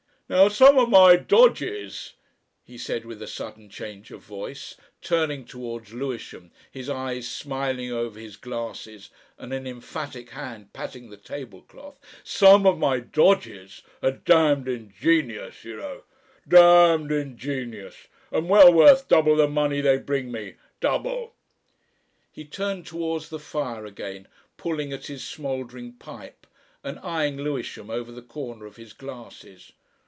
"Now, 0.31 0.47
some 0.47 0.77
of 0.77 0.89
my 0.89 1.17
dodges," 1.17 2.13
he 2.63 2.77
said 2.77 3.03
with 3.03 3.21
a 3.21 3.27
sudden 3.27 3.67
change 3.69 4.11
of 4.11 4.21
voice, 4.21 4.77
turning 5.01 5.43
towards 5.43 5.93
Lewisham, 5.93 6.51
his 6.71 6.89
eyes 6.89 7.27
smiling 7.27 7.91
over 7.91 8.17
his 8.17 8.37
glasses 8.37 9.09
and 9.37 9.51
an 9.51 9.67
emphatic 9.67 10.29
hand 10.29 10.71
patting 10.71 11.09
the 11.09 11.17
table 11.17 11.63
cloth; 11.63 11.99
"some 12.23 12.65
of 12.65 12.77
my 12.77 13.01
dodges 13.01 13.81
are 14.01 14.13
damned 14.13 14.69
ingenious, 14.69 15.65
you 15.65 15.75
know 15.75 16.03
damned 16.47 17.11
ingenious 17.11 18.07
and 18.31 18.47
well 18.47 18.71
worth 18.71 19.09
double 19.09 19.35
the 19.35 19.49
money 19.49 19.81
they 19.81 19.97
bring 19.97 20.31
me 20.31 20.53
double." 20.79 21.33
He 22.31 22.45
turned 22.45 22.87
towards 22.87 23.27
the 23.27 23.37
fire 23.37 23.85
again, 23.85 24.29
pulling 24.55 24.93
at 24.93 25.07
his 25.07 25.25
smouldering 25.25 25.91
pipe, 25.91 26.47
and 26.85 26.99
eyeing 26.99 27.35
Lewisham 27.35 27.89
over 27.89 28.13
the 28.13 28.21
corner 28.21 28.65
of 28.65 28.77
his 28.77 28.93
glasses. 28.93 29.73